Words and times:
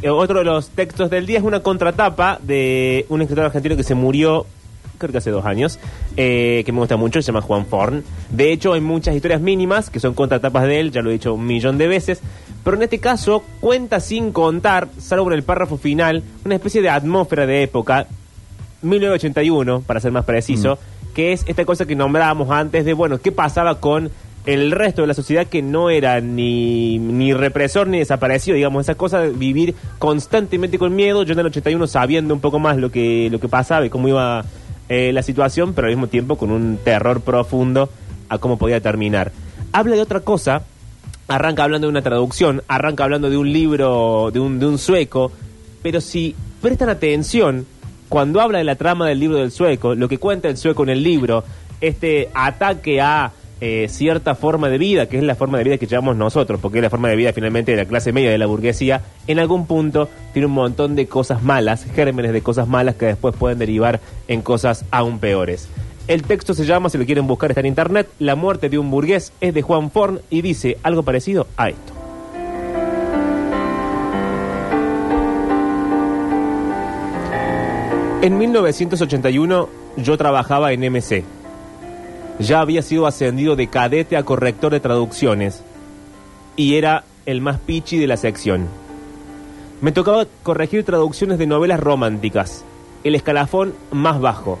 Eh, 0.00 0.10
Otro 0.10 0.38
de 0.38 0.44
los 0.44 0.68
textos 0.68 1.10
del 1.10 1.26
día 1.26 1.38
es 1.38 1.44
una 1.44 1.58
contratapa 1.58 2.38
de 2.40 3.04
un 3.08 3.20
escritor 3.20 3.46
argentino 3.46 3.74
que 3.74 3.82
se 3.82 3.96
murió, 3.96 4.46
creo 4.96 5.10
que 5.10 5.18
hace 5.18 5.32
dos 5.32 5.44
años, 5.44 5.80
eh, 6.16 6.62
que 6.64 6.70
me 6.70 6.78
gusta 6.78 6.96
mucho, 6.96 7.20
se 7.20 7.26
llama 7.26 7.40
Juan 7.40 7.66
Forn. 7.66 8.04
De 8.30 8.52
hecho, 8.52 8.74
hay 8.74 8.80
muchas 8.80 9.16
historias 9.16 9.40
mínimas 9.40 9.90
que 9.90 9.98
son 9.98 10.14
contratapas 10.14 10.68
de 10.68 10.78
él, 10.78 10.92
ya 10.92 11.02
lo 11.02 11.10
he 11.10 11.14
dicho 11.14 11.34
un 11.34 11.44
millón 11.44 11.78
de 11.78 11.88
veces, 11.88 12.20
pero 12.62 12.76
en 12.76 12.84
este 12.84 13.00
caso 13.00 13.42
cuenta 13.58 13.98
sin 13.98 14.30
contar, 14.30 14.86
salvo 14.98 15.32
en 15.32 15.32
el 15.32 15.42
párrafo 15.42 15.78
final, 15.78 16.22
una 16.44 16.54
especie 16.54 16.80
de 16.80 16.90
atmósfera 16.90 17.44
de 17.44 17.64
época, 17.64 18.06
1981, 18.82 19.80
para 19.80 19.98
ser 19.98 20.12
más 20.12 20.24
preciso, 20.24 20.78
que 21.12 21.32
es 21.32 21.42
esta 21.48 21.64
cosa 21.64 21.86
que 21.86 21.96
nombrábamos 21.96 22.50
antes 22.50 22.84
de, 22.84 22.92
bueno, 22.92 23.18
¿qué 23.18 23.32
pasaba 23.32 23.80
con 23.80 24.12
el 24.46 24.70
resto 24.70 25.02
de 25.02 25.08
la 25.08 25.14
sociedad 25.14 25.46
que 25.46 25.62
no 25.62 25.90
era 25.90 26.20
ni, 26.20 26.98
ni 26.98 27.34
represor 27.34 27.86
ni 27.86 27.98
desaparecido, 27.98 28.54
digamos, 28.54 28.86
esa 28.86 28.94
cosa 28.94 29.20
de 29.20 29.30
vivir 29.30 29.74
constantemente 29.98 30.78
con 30.78 30.94
miedo, 30.94 31.22
yo 31.22 31.34
en 31.34 31.40
el 31.40 31.46
81 31.46 31.86
sabiendo 31.86 32.34
un 32.34 32.40
poco 32.40 32.58
más 32.58 32.76
lo 32.76 32.90
que, 32.90 33.28
lo 33.30 33.40
que 33.40 33.48
pasaba 33.48 33.84
y 33.84 33.90
cómo 33.90 34.08
iba 34.08 34.44
eh, 34.88 35.12
la 35.12 35.22
situación, 35.22 35.74
pero 35.74 35.86
al 35.86 35.92
mismo 35.92 36.06
tiempo 36.06 36.36
con 36.36 36.50
un 36.50 36.78
terror 36.82 37.20
profundo 37.20 37.90
a 38.28 38.38
cómo 38.38 38.56
podía 38.56 38.80
terminar. 38.80 39.32
Habla 39.72 39.96
de 39.96 40.02
otra 40.02 40.20
cosa, 40.20 40.62
arranca 41.28 41.64
hablando 41.64 41.86
de 41.86 41.90
una 41.90 42.02
traducción, 42.02 42.62
arranca 42.68 43.04
hablando 43.04 43.28
de 43.28 43.36
un 43.36 43.52
libro, 43.52 44.30
de 44.32 44.40
un, 44.40 44.58
de 44.58 44.66
un 44.66 44.78
sueco, 44.78 45.30
pero 45.82 46.00
si 46.00 46.34
prestan 46.62 46.88
atención, 46.88 47.66
cuando 48.08 48.40
habla 48.40 48.58
de 48.58 48.64
la 48.64 48.76
trama 48.76 49.06
del 49.06 49.20
libro 49.20 49.36
del 49.36 49.50
sueco, 49.50 49.94
lo 49.94 50.08
que 50.08 50.18
cuenta 50.18 50.48
el 50.48 50.56
sueco 50.56 50.82
en 50.84 50.88
el 50.88 51.02
libro, 51.02 51.44
este 51.80 52.30
ataque 52.32 53.00
a 53.00 53.32
eh, 53.60 53.86
cierta 53.88 54.34
forma 54.34 54.68
de 54.68 54.78
vida, 54.78 55.06
que 55.06 55.18
es 55.18 55.22
la 55.22 55.34
forma 55.34 55.58
de 55.58 55.64
vida 55.64 55.78
que 55.78 55.86
llevamos 55.86 56.16
nosotros, 56.16 56.60
porque 56.60 56.78
es 56.78 56.82
la 56.82 56.90
forma 56.90 57.08
de 57.08 57.16
vida 57.16 57.32
finalmente 57.32 57.72
de 57.72 57.78
la 57.78 57.84
clase 57.84 58.12
media, 58.12 58.30
de 58.30 58.38
la 58.38 58.46
burguesía, 58.46 59.02
en 59.26 59.38
algún 59.38 59.66
punto 59.66 60.08
tiene 60.32 60.46
un 60.46 60.52
montón 60.52 60.94
de 60.94 61.06
cosas 61.06 61.42
malas, 61.42 61.84
gérmenes 61.84 62.32
de 62.32 62.42
cosas 62.42 62.68
malas 62.68 62.94
que 62.94 63.06
después 63.06 63.34
pueden 63.34 63.58
derivar 63.58 64.00
en 64.28 64.42
cosas 64.42 64.84
aún 64.90 65.18
peores. 65.18 65.68
El 66.06 66.22
texto 66.22 66.54
se 66.54 66.64
llama, 66.64 66.88
si 66.88 66.96
lo 66.96 67.04
quieren 67.04 67.26
buscar, 67.26 67.50
está 67.50 67.60
en 67.60 67.66
internet, 67.66 68.08
La 68.18 68.34
muerte 68.34 68.68
de 68.68 68.78
un 68.78 68.90
burgués, 68.90 69.32
es 69.40 69.52
de 69.52 69.62
Juan 69.62 69.90
Forn 69.90 70.20
y 70.30 70.40
dice 70.40 70.78
algo 70.82 71.02
parecido 71.02 71.46
a 71.56 71.68
esto. 71.68 71.92
En 78.20 78.36
1981 78.36 79.68
yo 79.96 80.16
trabajaba 80.16 80.72
en 80.72 80.80
MC. 80.92 81.24
Ya 82.38 82.60
había 82.60 82.82
sido 82.82 83.06
ascendido 83.06 83.56
de 83.56 83.68
cadete 83.68 84.16
a 84.16 84.22
corrector 84.22 84.72
de 84.72 84.80
traducciones 84.80 85.62
y 86.56 86.76
era 86.76 87.04
el 87.26 87.40
más 87.40 87.58
pichi 87.58 87.98
de 87.98 88.06
la 88.06 88.16
sección. 88.16 88.68
Me 89.80 89.92
tocaba 89.92 90.26
corregir 90.42 90.84
traducciones 90.84 91.38
de 91.38 91.46
novelas 91.46 91.80
románticas, 91.80 92.64
el 93.04 93.14
escalafón 93.14 93.74
más 93.92 94.20
bajo. 94.20 94.58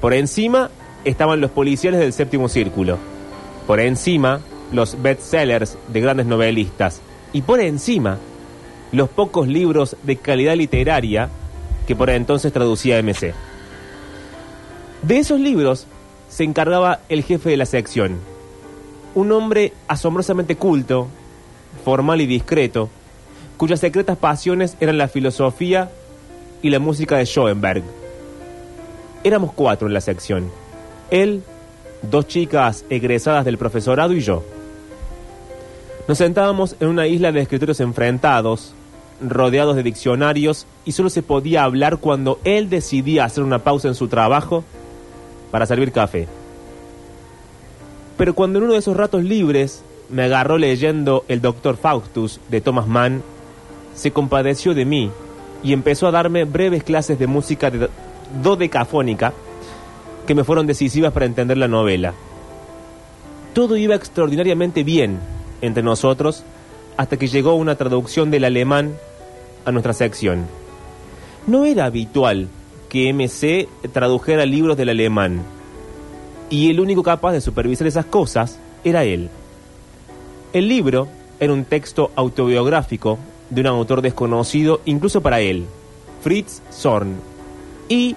Por 0.00 0.14
encima 0.14 0.70
estaban 1.04 1.40
los 1.40 1.50
policiales 1.50 2.00
del 2.00 2.12
séptimo 2.12 2.48
círculo. 2.48 2.98
Por 3.66 3.80
encima, 3.80 4.40
los 4.72 5.00
bestsellers 5.00 5.78
de 5.88 6.00
grandes 6.00 6.26
novelistas. 6.26 7.00
Y 7.32 7.42
por 7.42 7.60
encima, 7.60 8.18
los 8.92 9.08
pocos 9.08 9.48
libros 9.48 9.96
de 10.02 10.16
calidad 10.16 10.54
literaria 10.54 11.28
que 11.86 11.96
por 11.96 12.10
entonces 12.10 12.52
traducía 12.52 13.02
MC. 13.02 13.32
De 15.02 15.18
esos 15.18 15.40
libros 15.40 15.86
se 16.36 16.44
encargaba 16.44 17.00
el 17.08 17.22
jefe 17.22 17.48
de 17.48 17.56
la 17.56 17.64
sección, 17.64 18.18
un 19.14 19.32
hombre 19.32 19.72
asombrosamente 19.88 20.56
culto, 20.56 21.08
formal 21.82 22.20
y 22.20 22.26
discreto, 22.26 22.90
cuyas 23.56 23.80
secretas 23.80 24.18
pasiones 24.18 24.76
eran 24.80 24.98
la 24.98 25.08
filosofía 25.08 25.90
y 26.60 26.68
la 26.68 26.78
música 26.78 27.16
de 27.16 27.24
Schoenberg. 27.24 27.82
Éramos 29.24 29.54
cuatro 29.54 29.88
en 29.88 29.94
la 29.94 30.02
sección, 30.02 30.50
él, 31.10 31.42
dos 32.02 32.26
chicas 32.26 32.84
egresadas 32.90 33.46
del 33.46 33.56
profesorado 33.56 34.12
y 34.12 34.20
yo. 34.20 34.44
Nos 36.06 36.18
sentábamos 36.18 36.76
en 36.80 36.88
una 36.88 37.06
isla 37.06 37.32
de 37.32 37.40
escritorios 37.40 37.80
enfrentados, 37.80 38.74
rodeados 39.26 39.74
de 39.74 39.82
diccionarios 39.82 40.66
y 40.84 40.92
solo 40.92 41.08
se 41.08 41.22
podía 41.22 41.64
hablar 41.64 41.96
cuando 41.96 42.40
él 42.44 42.68
decidía 42.68 43.24
hacer 43.24 43.42
una 43.42 43.60
pausa 43.60 43.88
en 43.88 43.94
su 43.94 44.08
trabajo 44.08 44.64
para 45.50 45.66
servir 45.66 45.92
café. 45.92 46.26
Pero 48.16 48.34
cuando 48.34 48.58
en 48.58 48.64
uno 48.64 48.72
de 48.74 48.78
esos 48.78 48.96
ratos 48.96 49.22
libres 49.22 49.82
me 50.08 50.22
agarró 50.24 50.58
leyendo 50.58 51.24
El 51.28 51.40
Doctor 51.40 51.76
Faustus 51.76 52.40
de 52.48 52.60
Thomas 52.60 52.86
Mann, 52.86 53.22
se 53.94 54.10
compadeció 54.10 54.74
de 54.74 54.84
mí 54.84 55.10
y 55.62 55.72
empezó 55.72 56.06
a 56.06 56.12
darme 56.12 56.44
breves 56.44 56.82
clases 56.82 57.18
de 57.18 57.26
música 57.26 57.70
de 57.70 57.88
dodecafónica 58.42 59.32
que 60.26 60.34
me 60.34 60.44
fueron 60.44 60.66
decisivas 60.66 61.12
para 61.12 61.26
entender 61.26 61.56
la 61.56 61.68
novela. 61.68 62.14
Todo 63.54 63.76
iba 63.76 63.94
extraordinariamente 63.94 64.84
bien 64.84 65.18
entre 65.62 65.82
nosotros 65.82 66.44
hasta 66.96 67.16
que 67.16 67.28
llegó 67.28 67.54
una 67.54 67.76
traducción 67.76 68.30
del 68.30 68.44
alemán 68.44 68.94
a 69.64 69.72
nuestra 69.72 69.92
sección. 69.92 70.46
No 71.46 71.64
era 71.64 71.84
habitual 71.84 72.48
que 72.96 73.12
MC 73.12 73.68
tradujera 73.92 74.46
libros 74.46 74.74
del 74.74 74.88
alemán, 74.88 75.42
y 76.48 76.70
el 76.70 76.80
único 76.80 77.02
capaz 77.02 77.32
de 77.32 77.42
supervisar 77.42 77.86
esas 77.86 78.06
cosas 78.06 78.58
era 78.84 79.04
él. 79.04 79.28
El 80.54 80.66
libro 80.66 81.06
era 81.38 81.52
un 81.52 81.66
texto 81.66 82.10
autobiográfico 82.16 83.18
de 83.50 83.60
un 83.60 83.66
autor 83.66 84.00
desconocido 84.00 84.80
incluso 84.86 85.20
para 85.20 85.40
él, 85.40 85.66
Fritz 86.22 86.62
Zorn, 86.72 87.16
y, 87.86 88.16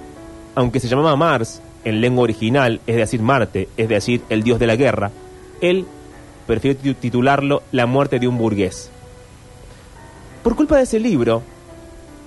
aunque 0.56 0.80
se 0.80 0.88
llamaba 0.88 1.18
Mars 1.18 1.62
en 1.84 2.00
lengua 2.00 2.24
original, 2.24 2.80
es 2.88 2.96
decir, 2.96 3.22
Marte, 3.22 3.68
es 3.76 3.90
decir, 3.90 4.22
el 4.30 4.44
dios 4.44 4.60
de 4.60 4.68
la 4.68 4.78
guerra, 4.78 5.12
él 5.60 5.86
prefirió 6.48 6.96
titularlo 6.96 7.64
La 7.74 7.86
muerte 7.86 8.18
de 8.18 8.30
un 8.30 8.38
burgués. 8.38 8.90
Por 10.42 10.56
culpa 10.56 10.78
de 10.78 10.84
ese 10.84 11.02
libro, 11.02 11.44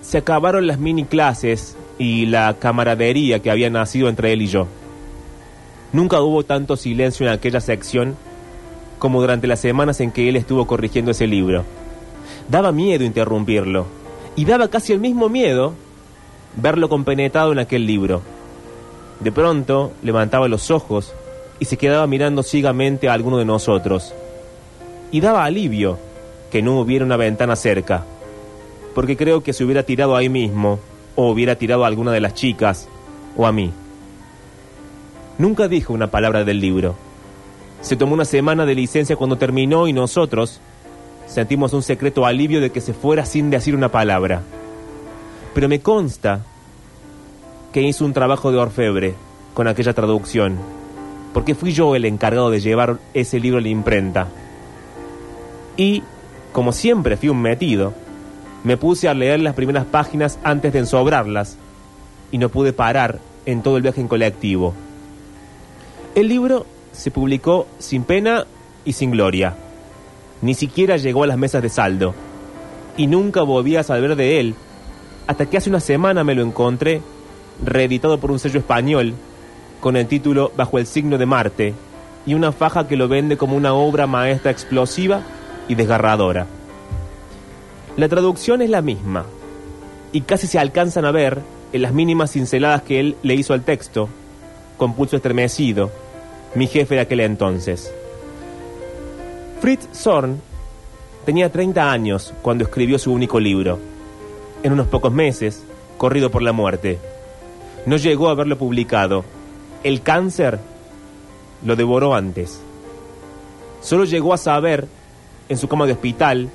se 0.02 0.18
acabaron 0.18 0.66
las 0.66 0.78
mini 0.78 1.06
clases 1.06 1.78
y 2.02 2.26
la 2.26 2.56
camaradería 2.58 3.38
que 3.38 3.48
había 3.48 3.70
nacido 3.70 4.08
entre 4.08 4.32
él 4.32 4.42
y 4.42 4.48
yo. 4.48 4.66
Nunca 5.92 6.20
hubo 6.20 6.42
tanto 6.42 6.76
silencio 6.76 7.24
en 7.24 7.32
aquella 7.32 7.60
sección 7.60 8.16
como 8.98 9.20
durante 9.20 9.46
las 9.46 9.60
semanas 9.60 10.00
en 10.00 10.10
que 10.10 10.28
él 10.28 10.34
estuvo 10.34 10.66
corrigiendo 10.66 11.12
ese 11.12 11.28
libro. 11.28 11.64
Daba 12.48 12.72
miedo 12.72 13.04
interrumpirlo, 13.04 13.86
y 14.34 14.44
daba 14.44 14.66
casi 14.66 14.92
el 14.92 14.98
mismo 14.98 15.28
miedo 15.28 15.74
verlo 16.56 16.88
compenetrado 16.88 17.52
en 17.52 17.60
aquel 17.60 17.86
libro. 17.86 18.20
De 19.20 19.30
pronto 19.30 19.92
levantaba 20.02 20.48
los 20.48 20.72
ojos 20.72 21.14
y 21.60 21.66
se 21.66 21.76
quedaba 21.76 22.08
mirando 22.08 22.42
ciegamente 22.42 23.08
a 23.08 23.12
alguno 23.12 23.38
de 23.38 23.44
nosotros. 23.44 24.12
Y 25.12 25.20
daba 25.20 25.44
alivio 25.44 26.00
que 26.50 26.62
no 26.62 26.80
hubiera 26.80 27.04
una 27.04 27.16
ventana 27.16 27.54
cerca, 27.54 28.04
porque 28.92 29.16
creo 29.16 29.44
que 29.44 29.52
se 29.52 29.62
hubiera 29.62 29.84
tirado 29.84 30.16
ahí 30.16 30.28
mismo, 30.28 30.80
o 31.16 31.30
hubiera 31.30 31.56
tirado 31.56 31.84
a 31.84 31.86
alguna 31.86 32.12
de 32.12 32.20
las 32.20 32.34
chicas, 32.34 32.88
o 33.36 33.46
a 33.46 33.52
mí. 33.52 33.72
Nunca 35.38 35.68
dijo 35.68 35.92
una 35.92 36.10
palabra 36.10 36.44
del 36.44 36.60
libro. 36.60 36.94
Se 37.80 37.96
tomó 37.96 38.14
una 38.14 38.24
semana 38.24 38.64
de 38.64 38.74
licencia 38.74 39.16
cuando 39.16 39.38
terminó 39.38 39.88
y 39.88 39.92
nosotros 39.92 40.60
sentimos 41.26 41.72
un 41.72 41.82
secreto 41.82 42.26
alivio 42.26 42.60
de 42.60 42.70
que 42.70 42.80
se 42.80 42.92
fuera 42.92 43.24
sin 43.24 43.50
decir 43.50 43.74
una 43.74 43.90
palabra. 43.90 44.42
Pero 45.54 45.68
me 45.68 45.80
consta 45.80 46.44
que 47.72 47.82
hizo 47.82 48.04
un 48.04 48.12
trabajo 48.12 48.52
de 48.52 48.58
orfebre 48.58 49.14
con 49.54 49.66
aquella 49.66 49.94
traducción, 49.94 50.58
porque 51.32 51.54
fui 51.54 51.72
yo 51.72 51.96
el 51.96 52.04
encargado 52.04 52.50
de 52.50 52.60
llevar 52.60 52.98
ese 53.14 53.40
libro 53.40 53.58
a 53.58 53.62
la 53.62 53.68
imprenta. 53.68 54.28
Y, 55.76 56.02
como 56.52 56.72
siempre 56.72 57.16
fui 57.16 57.30
un 57.30 57.40
metido, 57.40 57.94
me 58.64 58.76
puse 58.76 59.08
a 59.08 59.14
leer 59.14 59.40
las 59.40 59.54
primeras 59.54 59.84
páginas 59.84 60.38
antes 60.44 60.72
de 60.72 60.80
ensobrarlas, 60.80 61.56
y 62.30 62.38
no 62.38 62.48
pude 62.48 62.72
parar 62.72 63.18
en 63.46 63.62
todo 63.62 63.76
el 63.76 63.82
viaje 63.82 64.00
en 64.00 64.08
colectivo. 64.08 64.74
El 66.14 66.28
libro 66.28 66.66
se 66.92 67.10
publicó 67.10 67.66
sin 67.78 68.04
pena 68.04 68.46
y 68.84 68.92
sin 68.92 69.10
gloria. 69.10 69.54
Ni 70.40 70.54
siquiera 70.54 70.96
llegó 70.96 71.24
a 71.24 71.26
las 71.26 71.38
mesas 71.38 71.62
de 71.62 71.68
saldo. 71.68 72.14
Y 72.96 73.06
nunca 73.06 73.42
volví 73.42 73.76
a 73.76 73.82
saber 73.82 74.16
de 74.16 74.40
él, 74.40 74.54
hasta 75.26 75.46
que 75.46 75.56
hace 75.56 75.70
una 75.70 75.80
semana 75.80 76.24
me 76.24 76.34
lo 76.34 76.42
encontré, 76.42 77.00
reeditado 77.64 78.18
por 78.18 78.30
un 78.30 78.38
sello 78.38 78.58
español, 78.58 79.14
con 79.80 79.96
el 79.96 80.06
título 80.06 80.52
Bajo 80.56 80.78
el 80.78 80.86
signo 80.86 81.16
de 81.16 81.26
Marte, 81.26 81.74
y 82.26 82.34
una 82.34 82.52
faja 82.52 82.86
que 82.86 82.96
lo 82.96 83.08
vende 83.08 83.36
como 83.36 83.56
una 83.56 83.74
obra 83.74 84.06
maestra 84.06 84.50
explosiva 84.50 85.22
y 85.68 85.74
desgarradora. 85.74 86.46
La 87.96 88.08
traducción 88.08 88.62
es 88.62 88.70
la 88.70 88.80
misma, 88.80 89.26
y 90.12 90.22
casi 90.22 90.46
se 90.46 90.58
alcanzan 90.58 91.04
a 91.04 91.10
ver 91.10 91.40
en 91.74 91.82
las 91.82 91.92
mínimas 91.92 92.32
cinceladas 92.32 92.82
que 92.82 93.00
él 93.00 93.16
le 93.22 93.34
hizo 93.34 93.52
al 93.52 93.64
texto, 93.64 94.08
con 94.78 94.94
pulso 94.94 95.16
estremecido, 95.16 95.90
mi 96.54 96.66
jefe 96.66 96.94
de 96.94 97.02
aquel 97.02 97.20
entonces. 97.20 97.92
Fritz 99.60 99.88
Zorn 99.94 100.40
tenía 101.26 101.52
30 101.52 101.92
años 101.92 102.32
cuando 102.40 102.64
escribió 102.64 102.98
su 102.98 103.12
único 103.12 103.38
libro, 103.38 103.78
en 104.62 104.72
unos 104.72 104.86
pocos 104.86 105.12
meses, 105.12 105.62
corrido 105.98 106.30
por 106.30 106.42
la 106.42 106.52
muerte. 106.52 106.98
No 107.84 107.96
llegó 107.96 108.28
a 108.28 108.34
verlo 108.34 108.56
publicado. 108.56 109.24
El 109.84 110.02
cáncer 110.02 110.60
lo 111.64 111.76
devoró 111.76 112.14
antes. 112.14 112.60
Solo 113.82 114.04
llegó 114.04 114.32
a 114.32 114.38
saber, 114.38 114.88
en 115.48 115.58
su 115.58 115.68
cama 115.68 115.86
de 115.86 115.92
hospital, 115.92 116.48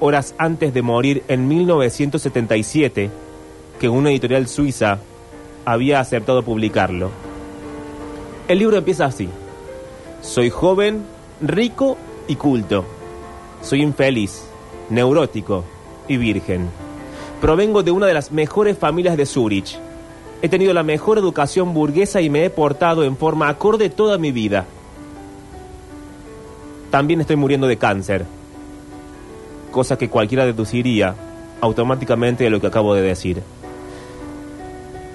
horas 0.00 0.34
antes 0.38 0.72
de 0.74 0.82
morir 0.82 1.22
en 1.28 1.48
1977, 1.48 3.10
que 3.80 3.88
una 3.88 4.10
editorial 4.10 4.48
suiza 4.48 4.98
había 5.64 6.00
aceptado 6.00 6.42
publicarlo. 6.42 7.10
El 8.48 8.58
libro 8.58 8.76
empieza 8.76 9.04
así. 9.04 9.28
Soy 10.22 10.50
joven, 10.50 11.02
rico 11.40 11.96
y 12.26 12.36
culto. 12.36 12.84
Soy 13.62 13.82
infeliz, 13.82 14.44
neurótico 14.90 15.64
y 16.08 16.16
virgen. 16.16 16.68
Provengo 17.40 17.82
de 17.82 17.90
una 17.90 18.06
de 18.06 18.14
las 18.14 18.32
mejores 18.32 18.78
familias 18.78 19.16
de 19.16 19.26
Zurich. 19.26 19.78
He 20.40 20.48
tenido 20.48 20.72
la 20.72 20.82
mejor 20.82 21.18
educación 21.18 21.74
burguesa 21.74 22.20
y 22.20 22.30
me 22.30 22.44
he 22.44 22.50
portado 22.50 23.04
en 23.04 23.16
forma 23.16 23.48
acorde 23.48 23.90
toda 23.90 24.18
mi 24.18 24.32
vida. 24.32 24.64
También 26.90 27.20
estoy 27.20 27.36
muriendo 27.36 27.66
de 27.66 27.76
cáncer, 27.76 28.24
cosa 29.78 29.96
que 29.96 30.08
cualquiera 30.08 30.44
deduciría 30.44 31.14
automáticamente 31.60 32.42
de 32.42 32.50
lo 32.50 32.60
que 32.60 32.66
acabo 32.66 32.96
de 32.96 33.02
decir. 33.02 33.44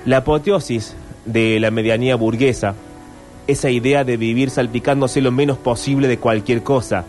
La 0.05 0.19
apoteosis 0.19 0.95
de 1.25 1.59
la 1.59 1.69
medianía 1.69 2.15
burguesa, 2.15 2.73
esa 3.45 3.69
idea 3.69 4.05
de 4.05 4.15
vivir 4.15 4.49
salpicándose 4.49 5.19
lo 5.19 5.33
menos 5.33 5.57
posible 5.57 6.07
de 6.07 6.17
cualquier 6.17 6.63
cosa, 6.63 7.03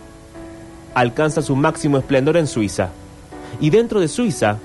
alcanza 0.95 1.43
su 1.43 1.55
máximo 1.55 1.97
esplendor 1.97 2.37
en 2.39 2.49
Suiza. 2.49 2.89
Y 3.61 3.71
dentro 3.71 4.01
de 4.01 4.09
Suiza, 4.09 4.59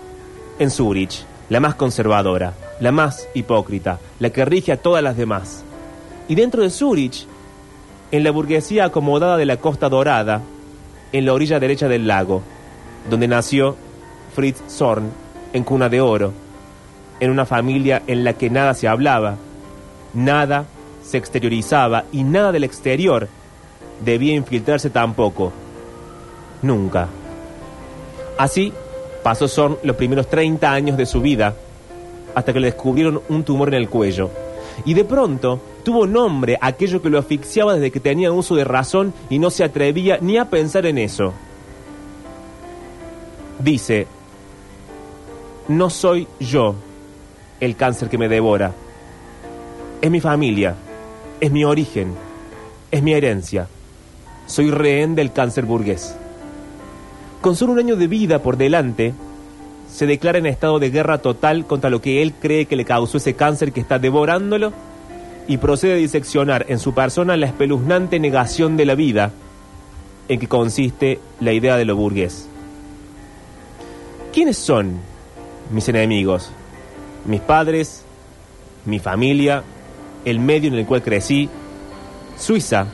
en 0.57 0.71
Zurich, 0.71 1.25
la 1.47 1.59
más 1.59 1.75
conservadora, 1.75 2.56
la 2.80 2.92
más 2.92 3.27
hipócrita, 3.35 4.00
la 4.18 4.31
que 4.31 4.45
rige 4.45 4.71
a 4.71 4.77
todas 4.77 5.03
las 5.03 5.15
demás. 5.15 5.63
Y 6.27 6.33
dentro 6.33 6.63
de 6.63 6.71
Zurich, 6.71 7.27
en 8.09 8.24
la 8.24 8.31
burguesía 8.31 8.85
acomodada 8.85 9.38
de 9.38 9.45
la 9.45 9.57
Costa 9.57 9.89
Dorada, 9.89 10.42
en 11.12 11.27
la 11.27 11.33
orilla 11.33 11.59
derecha 11.59 11.88
del 11.88 12.07
lago, 12.07 12.42
donde 13.09 13.27
nació 13.27 13.75
Fritz 14.35 14.61
Zorn 14.69 15.11
en 15.53 15.63
cuna 15.63 15.89
de 15.89 16.01
oro, 16.01 16.33
en 17.19 17.31
una 17.31 17.45
familia 17.45 18.03
en 18.07 18.23
la 18.23 18.33
que 18.33 18.50
nada 18.50 18.73
se 18.73 18.88
hablaba, 18.88 19.38
nada 20.13 20.65
se 21.03 21.17
exteriorizaba 21.17 22.06
y 22.11 22.23
nada 22.23 22.51
del 22.51 22.63
exterior 22.63 23.27
debía 24.03 24.35
infiltrarse 24.35 24.89
tampoco. 24.89 25.51
Nunca. 26.61 27.07
Así 28.38 28.71
pasó 29.23 29.47
Zorn 29.47 29.77
los 29.83 29.95
primeros 29.95 30.27
30 30.29 30.71
años 30.71 30.97
de 30.97 31.06
su 31.06 31.21
vida, 31.21 31.56
hasta 32.35 32.53
que 32.53 32.59
le 32.59 32.67
descubrieron 32.67 33.21
un 33.29 33.44
tumor 33.44 33.69
en 33.69 33.75
el 33.75 33.89
cuello. 33.89 34.29
Y 34.85 34.94
de 34.94 35.03
pronto 35.03 35.59
tuvo 35.83 36.07
nombre 36.07 36.57
aquello 36.61 37.01
que 37.01 37.09
lo 37.09 37.19
asfixiaba 37.19 37.73
desde 37.73 37.91
que 37.91 38.00
tenía 38.00 38.31
uso 38.31 38.56
de 38.56 38.63
razón 38.63 39.13
y 39.29 39.39
no 39.39 39.50
se 39.50 39.63
atrevía 39.63 40.19
ni 40.21 40.38
a 40.38 40.45
pensar 40.45 40.85
en 40.85 40.97
eso. 41.00 41.33
Dice, 43.59 44.07
no 45.67 45.89
soy 45.89 46.27
yo 46.39 46.75
el 47.59 47.75
cáncer 47.75 48.09
que 48.09 48.17
me 48.17 48.29
devora. 48.29 48.73
Es 50.01 50.09
mi 50.09 50.21
familia, 50.21 50.75
es 51.39 51.51
mi 51.51 51.63
origen, 51.65 52.13
es 52.89 53.03
mi 53.03 53.13
herencia. 53.13 53.67
Soy 54.47 54.71
rehén 54.71 55.13
del 55.13 55.31
cáncer 55.31 55.65
burgués. 55.65 56.15
Con 57.41 57.56
solo 57.56 57.73
un 57.73 57.79
año 57.79 57.95
de 57.95 58.07
vida 58.07 58.41
por 58.41 58.57
delante, 58.57 59.13
se 59.91 60.06
declara 60.06 60.39
en 60.39 60.45
estado 60.45 60.79
de 60.79 60.89
guerra 60.89 61.19
total 61.19 61.65
contra 61.65 61.89
lo 61.89 62.01
que 62.01 62.21
él 62.21 62.33
cree 62.39 62.65
que 62.65 62.75
le 62.75 62.85
causó 62.85 63.17
ese 63.17 63.35
cáncer 63.35 63.71
que 63.71 63.81
está 63.81 64.00
devorándolo 64.00 64.73
y 65.47 65.57
procede 65.57 65.94
a 65.94 65.97
diseccionar 65.97 66.65
en 66.69 66.79
su 66.79 66.94
persona 66.94 67.38
la 67.38 67.47
espeluznante 67.47 68.19
negación 68.19 68.77
de 68.77 68.85
la 68.85 68.95
vida 68.95 69.31
en 70.27 70.39
que 70.39 70.47
consiste 70.47 71.19
la 71.39 71.53
idea 71.53 71.77
de 71.77 71.85
lo 71.85 71.95
burgués. 71.95 72.48
¿Quiénes 74.33 74.57
son 74.57 74.99
mis 75.71 75.89
enemigos? 75.89 76.51
Mis 77.25 77.41
padres, 77.41 78.03
mi 78.85 78.99
familia, 78.99 79.63
el 80.23 80.39
medio 80.39 80.69
en 80.69 80.75
el 80.75 80.85
cual 80.85 81.01
crecí, 81.01 81.49
Suiza, 82.37 82.85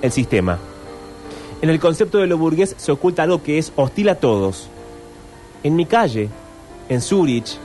el 0.00 0.12
sistema. 0.12 0.58
En 1.60 1.70
el 1.70 1.80
concepto 1.80 2.18
de 2.18 2.28
lo 2.28 2.38
burgués 2.38 2.74
se 2.78 2.92
oculta 2.92 3.24
algo 3.24 3.42
que 3.42 3.58
es 3.58 3.72
hostil 3.74 4.08
a 4.10 4.14
todos. 4.14 4.68
En 5.64 5.74
mi 5.74 5.86
calle, 5.86 6.28
en 6.88 7.00
Zurich, 7.00 7.58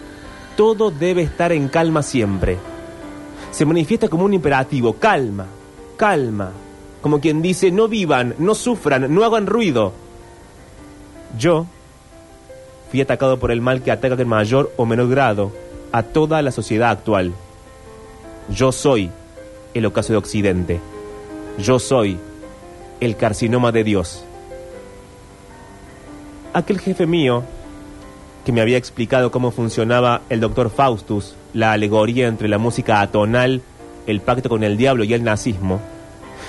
todo 0.57 0.89
debe 0.89 1.21
estar 1.21 1.51
en 1.51 1.67
calma 1.67 2.01
siempre. 2.01 2.57
Se 3.51 3.65
manifiesta 3.65 4.07
como 4.07 4.25
un 4.25 4.33
imperativo, 4.33 4.93
calma, 4.93 5.45
calma, 5.95 6.51
como 7.01 7.19
quien 7.19 7.41
dice, 7.41 7.69
no 7.71 7.87
vivan, 7.87 8.33
no 8.39 8.55
sufran, 8.55 9.13
no 9.13 9.23
hagan 9.23 9.45
ruido. 9.45 9.93
Yo 11.37 11.67
fui 12.91 12.99
atacado 12.99 13.39
por 13.39 13.51
el 13.51 13.61
mal 13.61 13.81
que 13.81 13.89
ataca 13.89 14.21
en 14.21 14.27
mayor 14.27 14.73
o 14.75 14.85
menor 14.85 15.07
grado 15.07 15.53
a 15.93 16.03
toda 16.03 16.41
la 16.41 16.51
sociedad 16.51 16.89
actual. 16.89 17.31
Yo 18.49 18.73
soy 18.73 19.09
el 19.73 19.85
ocaso 19.85 20.11
de 20.11 20.17
Occidente. 20.17 20.81
Yo 21.57 21.79
soy 21.79 22.17
el 22.99 23.15
carcinoma 23.15 23.71
de 23.71 23.85
Dios. 23.85 24.25
Aquel 26.53 26.81
jefe 26.81 27.07
mío 27.07 27.43
que 28.45 28.51
me 28.51 28.59
había 28.59 28.77
explicado 28.77 29.31
cómo 29.31 29.51
funcionaba 29.51 30.23
el 30.29 30.41
doctor 30.41 30.69
Faustus, 30.69 31.35
la 31.53 31.71
alegoría 31.71 32.27
entre 32.27 32.49
la 32.49 32.57
música 32.57 32.99
atonal, 32.99 33.61
el 34.05 34.19
pacto 34.19 34.49
con 34.49 34.65
el 34.65 34.75
diablo 34.75 35.05
y 35.05 35.13
el 35.13 35.23
nazismo, 35.23 35.79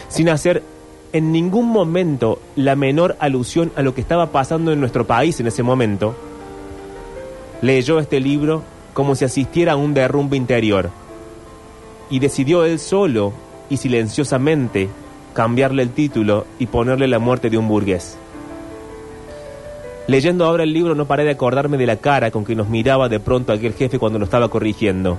sin 0.09 0.29
hacer 0.29 0.65
en 1.13 1.31
ningún 1.31 1.69
momento 1.69 2.41
la 2.57 2.75
menor 2.75 3.17
alusión 3.21 3.71
a 3.77 3.83
lo 3.83 3.95
que 3.95 4.01
estaba 4.01 4.33
pasando 4.33 4.73
en 4.73 4.81
nuestro 4.81 5.07
país 5.07 5.39
en 5.39 5.47
ese 5.47 5.63
momento, 5.63 6.17
leyó 7.63 7.99
este 7.99 8.21
libro 8.21 8.63
como 8.93 9.15
si 9.15 9.25
asistiera 9.25 9.73
a 9.73 9.77
un 9.77 9.95
derrumbe 9.95 10.37
interior 10.37 10.91
y 12.11 12.19
decidió 12.19 12.65
él 12.65 12.79
solo 12.79 13.33
y 13.71 13.79
silenciosamente 13.79 14.91
cambiarle 15.33 15.83
el 15.83 15.91
título 15.91 16.45
y 16.59 16.67
ponerle 16.67 17.09
la 17.09 17.19
muerte 17.19 17.49
de 17.49 17.57
un 17.57 17.69
burgués. 17.69 18.19
Leyendo 20.09 20.45
ahora 20.45 20.65
el 20.65 20.73
libro 20.73 20.95
no 20.95 21.07
paré 21.07 21.25
de 21.25 21.31
acordarme 21.31 21.79
de 21.79 21.87
la 21.87 21.97
cara 21.97 22.31
con 22.31 22.45
que 22.45 22.55
nos 22.55 22.69
miraba 22.69 23.09
de 23.09 23.21
pronto 23.21 23.53
aquel 23.53 23.73
jefe 23.73 23.99
cuando 23.99 24.19
lo 24.19 24.25
estaba 24.27 24.49
corrigiendo. 24.49 25.17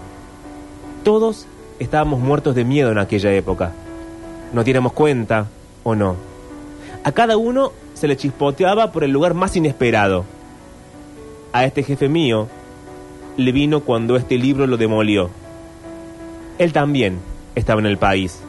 Todos 1.03 1.47
estábamos 1.79 2.19
muertos 2.19 2.53
de 2.53 2.65
miedo 2.65 2.91
en 2.91 2.99
aquella 2.99 3.33
época. 3.33 3.71
¿Nos 4.53 4.65
diéramos 4.65 4.91
cuenta 4.91 5.47
o 5.83 5.95
no? 5.95 6.15
A 7.03 7.11
cada 7.11 7.37
uno 7.37 7.71
se 7.93 8.07
le 8.07 8.17
chispoteaba 8.17 8.91
por 8.91 9.03
el 9.03 9.11
lugar 9.11 9.33
más 9.33 9.55
inesperado. 9.55 10.25
A 11.53 11.65
este 11.65 11.83
jefe 11.83 12.09
mío 12.09 12.47
le 13.37 13.51
vino 13.51 13.81
cuando 13.81 14.15
este 14.15 14.39
libro 14.39 14.65
lo 14.65 14.75
demolió. 14.75 15.29
Él 16.57 16.73
también 16.73 17.19
estaba 17.53 17.79
en 17.79 17.85
el 17.85 17.99
país, 17.99 18.39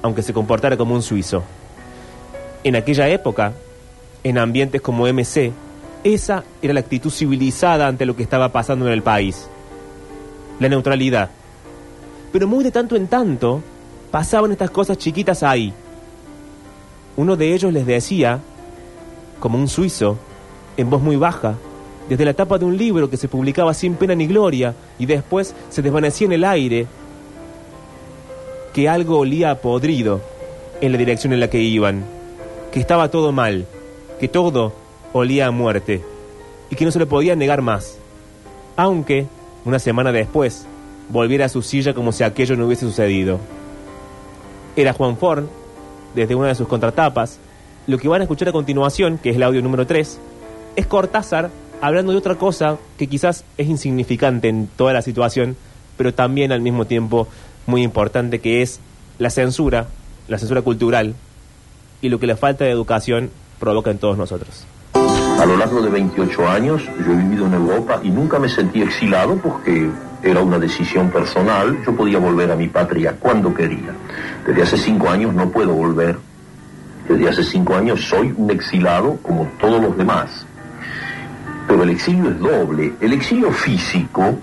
aunque 0.00 0.22
se 0.22 0.32
comportara 0.32 0.76
como 0.76 0.94
un 0.94 1.02
suizo. 1.02 1.42
En 2.62 2.76
aquella 2.76 3.08
época, 3.08 3.52
en 4.22 4.38
ambientes 4.38 4.80
como 4.80 5.08
MC, 5.08 5.52
esa 6.04 6.44
era 6.62 6.72
la 6.72 6.80
actitud 6.80 7.10
civilizada 7.10 7.88
ante 7.88 8.06
lo 8.06 8.14
que 8.14 8.22
estaba 8.22 8.52
pasando 8.52 8.86
en 8.86 8.92
el 8.92 9.02
país. 9.02 9.48
La 10.60 10.68
neutralidad. 10.68 11.30
Pero 12.32 12.46
muy 12.46 12.62
de 12.62 12.70
tanto 12.70 12.94
en 12.94 13.08
tanto 13.08 13.60
pasaban 14.12 14.52
estas 14.52 14.70
cosas 14.70 14.98
chiquitas 14.98 15.42
ahí. 15.42 15.72
Uno 17.16 17.34
de 17.34 17.54
ellos 17.54 17.72
les 17.72 17.86
decía, 17.86 18.38
como 19.40 19.58
un 19.58 19.66
suizo, 19.66 20.16
en 20.76 20.90
voz 20.90 21.02
muy 21.02 21.16
baja, 21.16 21.56
desde 22.08 22.24
la 22.24 22.34
tapa 22.34 22.58
de 22.58 22.64
un 22.64 22.76
libro 22.76 23.10
que 23.10 23.16
se 23.16 23.28
publicaba 23.28 23.74
sin 23.74 23.94
pena 23.94 24.14
ni 24.14 24.26
gloria 24.26 24.74
y 24.98 25.06
después 25.06 25.54
se 25.68 25.82
desvanecía 25.82 26.26
en 26.26 26.32
el 26.32 26.44
aire, 26.44 26.86
que 28.72 28.88
algo 28.88 29.18
olía 29.18 29.50
a 29.50 29.54
podrido 29.56 30.20
en 30.80 30.92
la 30.92 30.98
dirección 30.98 31.32
en 31.32 31.40
la 31.40 31.48
que 31.50 31.60
iban, 31.60 32.04
que 32.72 32.80
estaba 32.80 33.10
todo 33.10 33.32
mal, 33.32 33.66
que 34.20 34.28
todo 34.28 34.72
olía 35.12 35.46
a 35.46 35.50
muerte 35.50 36.02
y 36.70 36.76
que 36.76 36.84
no 36.84 36.90
se 36.90 36.98
le 36.98 37.06
podía 37.06 37.34
negar 37.34 37.62
más. 37.62 37.98
Aunque, 38.76 39.26
una 39.64 39.78
semana 39.78 40.12
después, 40.12 40.66
volviera 41.08 41.46
a 41.46 41.48
su 41.48 41.62
silla 41.62 41.94
como 41.94 42.12
si 42.12 42.24
aquello 42.24 42.56
no 42.56 42.66
hubiese 42.66 42.86
sucedido. 42.86 43.40
Era 44.76 44.92
Juan 44.92 45.16
Forn, 45.16 45.48
desde 46.14 46.34
una 46.34 46.48
de 46.48 46.54
sus 46.54 46.68
contratapas. 46.68 47.38
Lo 47.86 47.98
que 47.98 48.08
van 48.08 48.20
a 48.20 48.24
escuchar 48.24 48.48
a 48.48 48.52
continuación, 48.52 49.18
que 49.18 49.30
es 49.30 49.36
el 49.36 49.42
audio 49.42 49.62
número 49.62 49.86
3, 49.86 50.18
es 50.76 50.86
Cortázar 50.86 51.50
hablando 51.80 52.12
de 52.12 52.18
otra 52.18 52.36
cosa 52.36 52.78
que 52.98 53.06
quizás 53.06 53.44
es 53.56 53.68
insignificante 53.68 54.48
en 54.48 54.68
toda 54.76 54.92
la 54.92 55.02
situación, 55.02 55.56
pero 55.96 56.14
también 56.14 56.52
al 56.52 56.60
mismo 56.60 56.84
tiempo 56.86 57.28
muy 57.66 57.82
importante, 57.82 58.40
que 58.40 58.62
es 58.62 58.80
la 59.18 59.30
censura, 59.30 59.86
la 60.28 60.38
censura 60.38 60.62
cultural 60.62 61.14
y 62.00 62.08
lo 62.08 62.18
que 62.18 62.26
la 62.26 62.36
falta 62.36 62.64
de 62.64 62.70
educación 62.70 63.30
provoca 63.58 63.90
en 63.90 63.98
todos 63.98 64.18
nosotros. 64.18 64.66
A 64.94 65.44
lo 65.44 65.56
largo 65.56 65.82
de 65.82 65.90
28 65.90 66.48
años 66.48 66.82
yo 67.04 67.12
he 67.12 67.16
vivido 67.16 67.46
en 67.46 67.54
Europa 67.54 68.00
y 68.02 68.10
nunca 68.10 68.38
me 68.38 68.48
sentí 68.48 68.82
exilado 68.82 69.36
porque 69.36 69.90
era 70.22 70.40
una 70.40 70.58
decisión 70.58 71.10
personal, 71.10 71.78
yo 71.84 71.94
podía 71.94 72.18
volver 72.18 72.50
a 72.50 72.56
mi 72.56 72.68
patria 72.68 73.16
cuando 73.18 73.52
quería. 73.52 73.94
Desde 74.46 74.62
hace 74.62 74.78
cinco 74.78 75.08
años 75.08 75.34
no 75.34 75.50
puedo 75.50 75.74
volver. 75.74 76.18
Desde 77.08 77.28
hace 77.28 77.44
cinco 77.44 77.74
años 77.74 78.00
soy 78.08 78.34
un 78.36 78.50
exilado 78.50 79.18
como 79.22 79.46
todos 79.60 79.80
los 79.80 79.96
demás. 79.96 80.46
Pero 81.66 81.82
el 81.82 81.90
exilio 81.90 82.30
es 82.30 82.38
doble. 82.38 82.94
El 83.00 83.12
exilio 83.12 83.50
físico, 83.50 84.34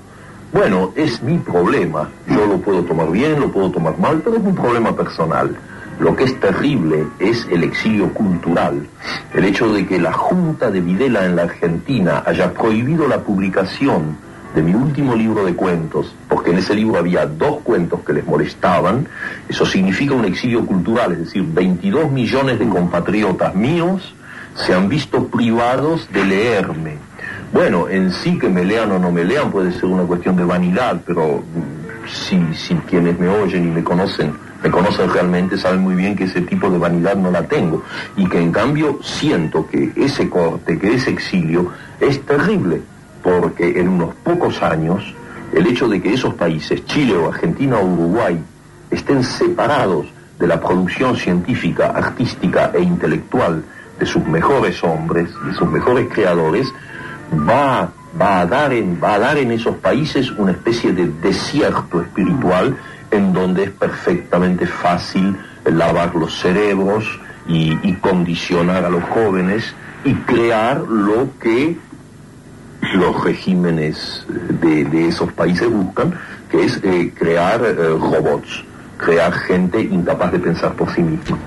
bueno, 0.51 0.91
es 0.95 1.21
mi 1.21 1.37
problema. 1.37 2.09
Yo 2.27 2.45
lo 2.45 2.57
puedo 2.59 2.83
tomar 2.83 3.11
bien, 3.11 3.39
lo 3.39 3.51
puedo 3.51 3.71
tomar 3.71 3.97
mal, 3.97 4.21
pero 4.23 4.37
es 4.37 4.43
un 4.43 4.55
problema 4.55 4.95
personal. 4.95 5.55
Lo 5.99 6.15
que 6.15 6.23
es 6.23 6.39
terrible 6.39 7.07
es 7.19 7.47
el 7.51 7.63
exilio 7.63 8.13
cultural. 8.13 8.87
El 9.33 9.45
hecho 9.45 9.71
de 9.71 9.85
que 9.85 9.99
la 9.99 10.11
Junta 10.11 10.71
de 10.71 10.81
Videla 10.81 11.25
en 11.25 11.35
la 11.35 11.43
Argentina 11.43 12.23
haya 12.25 12.51
prohibido 12.53 13.07
la 13.07 13.19
publicación 13.19 14.17
de 14.55 14.61
mi 14.61 14.73
último 14.73 15.15
libro 15.15 15.45
de 15.45 15.55
cuentos, 15.55 16.13
porque 16.29 16.51
en 16.51 16.57
ese 16.59 16.75
libro 16.75 16.99
había 16.99 17.25
dos 17.25 17.61
cuentos 17.63 18.01
que 18.01 18.13
les 18.13 18.25
molestaban, 18.25 19.07
eso 19.49 19.65
significa 19.65 20.13
un 20.13 20.25
exilio 20.25 20.65
cultural, 20.65 21.13
es 21.13 21.19
decir, 21.19 21.43
22 21.43 22.11
millones 22.11 22.59
de 22.59 22.67
compatriotas 22.67 23.55
míos 23.55 24.13
se 24.55 24.73
han 24.73 24.87
visto 24.87 25.27
privados 25.27 26.07
de 26.11 26.25
leerme. 26.25 26.97
Bueno, 27.53 27.87
en 27.87 28.11
sí 28.11 28.39
que 28.39 28.49
me 28.49 28.65
lean 28.65 28.91
o 28.91 28.97
no 28.97 29.11
me 29.11 29.23
lean 29.23 29.51
puede 29.51 29.71
ser 29.71 29.85
una 29.85 30.03
cuestión 30.03 30.35
de 30.35 30.43
vanidad, 30.43 30.99
pero 31.05 31.37
mm, 31.37 32.07
si, 32.07 32.53
si 32.55 32.73
quienes 32.77 33.19
me 33.19 33.29
oyen 33.29 33.67
y 33.67 33.71
me 33.71 33.83
conocen, 33.83 34.33
me 34.63 34.71
conocen 34.71 35.07
realmente, 35.07 35.55
saben 35.55 35.81
muy 35.81 35.93
bien 35.93 36.15
que 36.15 36.23
ese 36.23 36.41
tipo 36.41 36.67
de 36.71 36.79
vanidad 36.79 37.15
no 37.15 37.29
la 37.29 37.43
tengo. 37.43 37.83
Y 38.17 38.27
que 38.27 38.41
en 38.41 38.51
cambio 38.51 38.97
siento 39.03 39.67
que 39.67 39.91
ese 39.95 40.29
corte, 40.31 40.79
que 40.79 40.95
ese 40.95 41.11
exilio 41.11 41.71
es 41.99 42.25
terrible 42.25 42.81
porque 43.21 43.79
en 43.79 43.87
unos 43.87 44.15
pocos 44.15 44.61
años 44.63 45.13
el 45.53 45.67
hecho 45.67 45.87
de 45.87 46.01
que 46.01 46.13
esos 46.13 46.33
países, 46.33 46.83
Chile 46.87 47.15
o 47.15 47.27
Argentina 47.27 47.77
o 47.77 47.85
Uruguay, 47.85 48.37
estén 48.89 49.23
separados 49.23 50.07
de 50.39 50.47
la 50.47 50.59
producción 50.59 51.15
científica, 51.15 51.91
artística 51.91 52.71
e 52.73 52.81
intelectual 52.81 53.63
de 53.99 54.05
sus 54.07 54.25
mejores 54.25 54.83
hombres, 54.83 55.29
de 55.45 55.53
sus 55.53 55.69
mejores 55.69 56.07
creadores, 56.11 56.73
va, 57.31 57.89
va, 58.19 58.41
a, 58.41 58.45
dar 58.45 58.73
en, 58.73 58.99
va 59.01 59.15
a 59.15 59.19
dar 59.19 59.37
en 59.37 59.51
esos 59.51 59.75
países 59.77 60.31
una 60.31 60.51
especie 60.51 60.91
de 60.91 61.07
desierto 61.21 62.01
espiritual 62.01 62.77
en 63.11 63.33
donde 63.33 63.65
es 63.65 63.71
perfectamente 63.71 64.65
fácil 64.65 65.37
lavar 65.65 66.15
los 66.15 66.39
cerebros 66.39 67.05
y, 67.47 67.93
condicionar 67.95 68.85
a 68.85 68.89
los 68.89 69.03
jóvenes 69.03 69.73
y 70.03 70.13
crear 70.13 70.81
lo 70.81 71.29
que 71.39 71.77
los 72.95 73.23
regímenes 73.23 74.25
de, 74.61 75.07
esos 75.07 75.31
países 75.33 75.69
buscan, 75.69 76.13
que 76.49 76.65
es 76.65 76.79
eh, 76.83 77.13
crear 77.17 77.63
eh, 77.63 77.73
robots, 77.73 78.63
crear 78.97 79.31
gente 79.33 79.81
incapaz 79.81 80.31
de 80.31 80.39
pensar 80.39 80.73
por 80.73 80.93
sí 80.93 81.01
misma. 81.01 81.37